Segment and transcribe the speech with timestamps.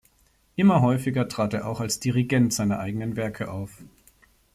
[0.55, 3.83] Immer häufiger trat er auch als Dirigent seiner eigenen Werke auf.